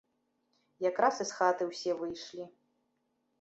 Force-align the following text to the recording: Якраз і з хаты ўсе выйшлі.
Якраз 0.89 1.19
і 1.25 1.27
з 1.33 1.37
хаты 1.41 1.63
ўсе 1.73 1.91
выйшлі. 2.01 2.49